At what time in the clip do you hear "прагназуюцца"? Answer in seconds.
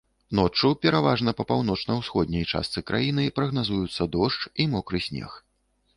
3.41-4.11